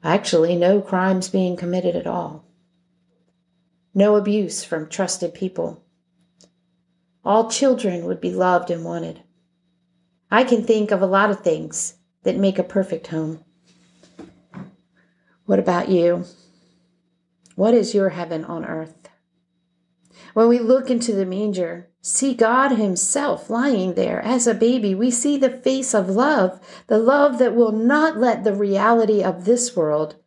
actually, 0.03 0.55
no 0.55 0.79
crimes 0.79 1.27
being 1.27 1.57
committed 1.57 1.97
at 1.97 2.07
all, 2.07 2.45
no 3.93 4.15
abuse 4.15 4.63
from 4.63 4.87
trusted 4.87 5.33
people. 5.33 5.83
All 7.25 7.49
children 7.49 8.05
would 8.05 8.21
be 8.21 8.31
loved 8.31 8.71
and 8.71 8.85
wanted. 8.85 9.21
I 10.29 10.43
can 10.43 10.63
think 10.63 10.91
of 10.91 11.01
a 11.01 11.05
lot 11.05 11.29
of 11.29 11.41
things 11.41 11.95
that 12.23 12.35
make 12.35 12.59
a 12.59 12.63
perfect 12.63 13.07
home. 13.07 13.43
What 15.45 15.59
about 15.59 15.87
you? 15.87 16.25
What 17.55 17.73
is 17.73 17.95
your 17.95 18.09
heaven 18.09 18.43
on 18.43 18.65
earth? 18.65 19.09
When 20.33 20.49
we 20.49 20.59
look 20.59 20.89
into 20.91 21.13
the 21.13 21.25
manger, 21.25 21.89
see 22.01 22.33
God 22.33 22.73
Himself 22.73 23.49
lying 23.49 23.93
there 23.93 24.21
as 24.21 24.45
a 24.45 24.53
baby, 24.53 24.93
we 24.93 25.09
see 25.09 25.37
the 25.37 25.49
face 25.49 25.93
of 25.93 26.09
love, 26.09 26.59
the 26.87 26.99
love 26.99 27.39
that 27.39 27.55
will 27.55 27.71
not 27.71 28.17
let 28.17 28.43
the 28.43 28.53
reality 28.53 29.23
of 29.23 29.45
this 29.45 29.75
world 29.75 30.17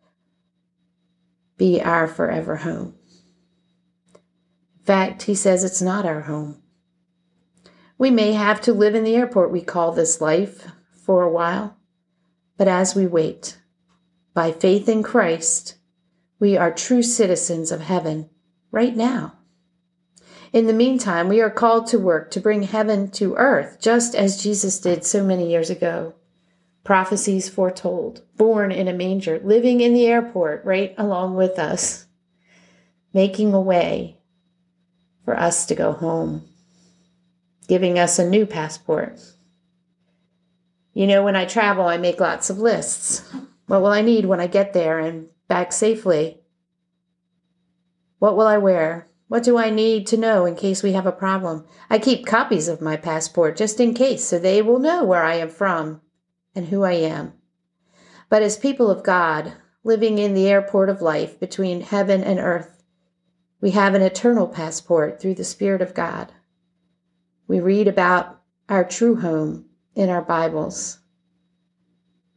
be 1.59 1.81
our 1.81 2.09
forever 2.09 2.57
home. 2.57 2.95
In 4.15 4.85
fact, 4.85 5.23
He 5.25 5.35
says 5.35 5.63
it's 5.63 5.83
not 5.83 6.07
our 6.07 6.23
home. 6.23 6.63
We 8.01 8.11
may 8.11 8.33
have 8.33 8.63
to 8.63 8.73
live 8.73 8.95
in 8.95 9.05
the 9.05 9.15
airport 9.15 9.53
we 9.53 9.61
call 9.61 9.93
this 9.93 10.23
life 10.23 10.67
for 11.05 11.23
a 11.23 11.31
while, 11.31 11.77
but 12.57 12.67
as 12.67 12.95
we 12.95 13.07
wait, 13.07 13.59
by 14.33 14.53
faith 14.53 14.89
in 14.89 15.03
Christ, 15.03 15.77
we 16.39 16.57
are 16.57 16.73
true 16.73 17.03
citizens 17.03 17.71
of 17.71 17.83
heaven 17.83 18.31
right 18.71 18.97
now. 18.97 19.35
In 20.51 20.67
the 20.67 20.73
meantime, 20.73 21.29
we 21.29 21.43
are 21.43 21.51
called 21.51 21.89
to 21.89 21.99
work 21.99 22.31
to 22.31 22.41
bring 22.41 22.63
heaven 22.63 23.11
to 23.11 23.35
earth, 23.35 23.77
just 23.83 24.15
as 24.15 24.43
Jesus 24.43 24.81
did 24.81 25.05
so 25.05 25.23
many 25.23 25.51
years 25.51 25.69
ago. 25.69 26.15
Prophecies 26.85 27.51
foretold, 27.51 28.23
born 28.39 28.73
in 28.73 28.89
a 28.89 28.95
manger, 28.95 29.43
living 29.45 29.83
in 29.83 29.93
the 29.93 30.07
airport 30.07 30.65
right 30.65 30.95
along 30.97 31.37
with 31.37 31.59
us, 31.59 32.07
making 33.13 33.53
a 33.53 33.61
way 33.61 34.17
for 35.23 35.39
us 35.39 35.67
to 35.67 35.75
go 35.75 35.93
home, 35.93 36.47
giving 37.71 38.01
us 38.01 38.19
a 38.19 38.29
new 38.29 38.45
passport. 38.45 39.21
You 40.93 41.07
know, 41.07 41.23
when 41.23 41.37
I 41.37 41.45
travel, 41.45 41.87
I 41.87 41.99
make 41.99 42.19
lots 42.19 42.51
of 42.51 42.59
lists. 42.59 43.23
What 43.69 43.81
will 43.81 43.93
I 43.93 44.03
need 44.03 44.27
when 44.27 44.41
I 44.41 44.49
get 44.49 44.73
there 44.73 44.99
and 44.99 45.29
back 45.47 45.71
safely? 45.71 46.41
What 48.19 48.37
will 48.37 48.49
I 48.49 48.59
wear? 48.59 49.09
What 49.29 49.45
do 49.45 49.57
I 49.57 49.71
need 49.71 50.09
to 50.09 50.17
know 50.17 50.47
in 50.47 50.57
case 50.57 50.83
we 50.83 50.95
have 50.95 51.07
a 51.07 51.13
problem? 51.13 51.65
I 51.89 52.01
keep 52.01 52.27
copies 52.27 52.67
of 52.67 52.81
my 52.81 52.97
passport 52.97 53.57
just 53.57 53.79
in 53.79 53.95
case 53.95 54.25
so 54.25 54.41
they 54.41 54.61
will 54.63 54.81
know 54.81 55.05
where 55.05 55.23
I 55.23 55.37
am 55.37 55.49
from 55.49 56.01
and 56.57 56.67
who 56.67 56.83
I 56.83 56.95
am. 56.95 57.35
But 58.29 58.43
as 58.43 58.57
people 58.57 58.91
of 58.91 59.05
God, 59.05 59.53
living 59.85 60.19
in 60.19 60.35
the 60.35 60.49
airport 60.49 60.89
of 60.89 61.01
life 61.01 61.39
between 61.39 61.83
heaven 61.83 62.25
and 62.25 62.41
earth, 62.41 62.83
we 63.61 63.71
have 63.71 63.95
an 63.95 64.03
eternal 64.03 64.49
passport 64.49 65.21
through 65.21 65.37
the 65.37 65.45
Spirit 65.45 65.81
of 65.81 65.95
God. 65.95 66.33
We 67.51 67.59
read 67.59 67.89
about 67.89 68.43
our 68.69 68.85
true 68.85 69.17
home 69.17 69.65
in 69.97 70.09
our 70.09 70.23
Bibles. 70.23 71.01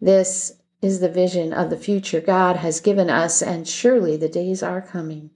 This 0.02 0.54
is 0.82 1.02
the 1.02 1.08
vision 1.08 1.54
of 1.54 1.70
the 1.70 1.78
future 1.78 2.20
God 2.20 2.56
has 2.56 2.82
given 2.82 3.12
us, 3.12 3.44
and 3.44 3.68
surely 3.68 4.18
the 4.18 4.28
days 4.28 4.64
are 4.64 4.82
coming. 4.82 5.30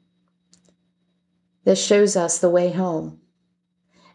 This 1.64 1.80
shows 1.80 2.16
us 2.16 2.40
the 2.40 2.50
way 2.50 2.72
home. 2.72 3.20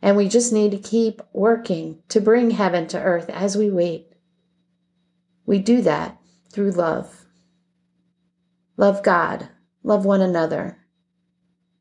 And 0.03 0.17
we 0.17 0.27
just 0.27 0.53
need 0.53 0.73
to 0.73 0.79
keep 0.79 1.23
working 1.33 2.03
to 2.09 2.21
bring 2.21 2.51
heaven 2.51 2.89
to 2.89 3.01
earth 3.01 3.31
as 3.31 3.57
we 3.57 3.71
wait. 3.71 4.09
We 5.47 5.61
do 5.61 5.81
that 5.83 6.19
through 6.51 6.73
love. 6.73 7.25
Love 8.77 9.05
God, 9.05 9.49
love 9.85 10.05
one 10.05 10.23
another, 10.23 10.79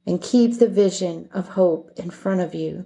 and 0.06 0.22
keep 0.22 0.60
the 0.60 0.70
vision 0.70 1.30
of 1.34 1.50
hope 1.50 1.90
in 1.96 2.12
front 2.12 2.42
of 2.42 2.54
you. 2.54 2.86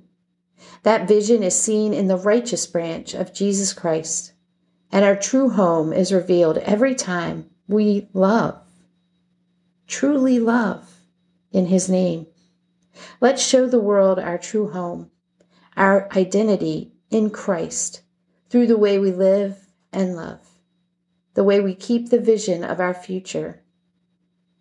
That 0.83 1.07
vision 1.07 1.43
is 1.43 1.59
seen 1.59 1.93
in 1.93 2.07
the 2.07 2.17
righteous 2.17 2.65
branch 2.67 3.13
of 3.13 3.33
Jesus 3.33 3.73
Christ 3.73 4.33
and 4.95 5.03
our 5.03 5.15
true 5.17 5.49
home 5.49 5.91
is 5.91 6.13
revealed 6.13 6.57
every 6.59 6.95
time 6.95 7.49
we 7.67 8.07
love, 8.13 8.61
truly 9.87 10.39
love 10.39 11.01
in 11.51 11.65
His 11.65 11.89
name. 11.89 12.27
Let's 13.19 13.45
show 13.45 13.67
the 13.67 13.79
world 13.79 14.19
our 14.19 14.37
true 14.37 14.71
home, 14.71 15.11
our 15.75 16.07
identity 16.15 16.93
in 17.09 17.29
Christ 17.29 18.03
through 18.49 18.67
the 18.67 18.77
way 18.77 18.97
we 18.97 19.11
live 19.11 19.57
and 19.91 20.15
love, 20.15 20.39
the 21.33 21.43
way 21.43 21.59
we 21.59 21.75
keep 21.75 22.09
the 22.09 22.19
vision 22.19 22.63
of 22.63 22.79
our 22.79 22.93
future 22.93 23.61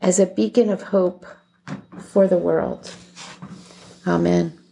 as 0.01 0.19
a 0.19 0.27
beacon 0.27 0.69
of 0.69 0.83
hope 0.83 1.27
for 1.99 2.27
the 2.27 2.39
world. 2.39 2.93
Amen. 4.05 4.64